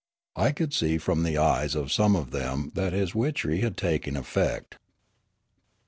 [0.35, 3.77] I could see from the eyes of some of them that his witch ery had
[3.77, 4.79] taken effect.